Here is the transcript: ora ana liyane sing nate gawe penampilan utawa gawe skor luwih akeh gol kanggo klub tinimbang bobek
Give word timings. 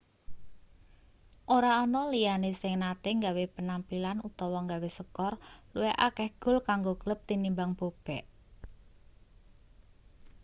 ora 1.55 1.71
ana 1.83 2.01
liyane 2.13 2.49
sing 2.61 2.73
nate 2.83 3.11
gawe 3.23 3.43
penampilan 3.55 4.17
utawa 4.29 4.59
gawe 4.71 4.89
skor 4.97 5.33
luwih 5.73 5.95
akeh 6.07 6.29
gol 6.43 6.57
kanggo 6.69 6.93
klub 7.01 7.19
tinimbang 7.29 7.71
bobek 7.79 8.23